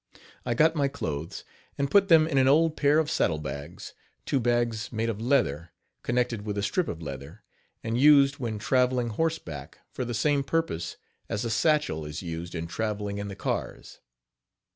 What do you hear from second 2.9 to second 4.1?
of saddle bags